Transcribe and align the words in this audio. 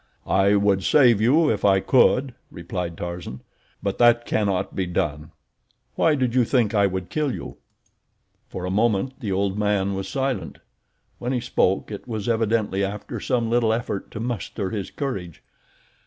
"I 0.25 0.55
would 0.55 0.83
save 0.83 1.21
you 1.21 1.51
if 1.51 1.63
I 1.63 1.79
could," 1.79 2.33
replied 2.49 2.97
Tarzan, 2.97 3.41
"but 3.83 3.99
that 3.99 4.25
cannot 4.25 4.75
be 4.75 4.87
done. 4.87 5.29
Why 5.93 6.15
did 6.15 6.33
you 6.33 6.43
think 6.43 6.73
I 6.73 6.87
would 6.87 7.11
kill 7.11 7.31
you?" 7.31 7.57
For 8.47 8.65
a 8.65 8.71
moment 8.71 9.19
the 9.19 9.31
old 9.31 9.59
man 9.59 9.93
was 9.93 10.07
silent. 10.07 10.57
When 11.19 11.33
he 11.33 11.39
spoke 11.39 11.91
it 11.91 12.07
was 12.07 12.27
evidently 12.27 12.83
after 12.83 13.19
some 13.19 13.47
little 13.51 13.71
effort 13.71 14.09
to 14.09 14.19
muster 14.19 14.71
his 14.71 14.89
courage. 14.89 15.43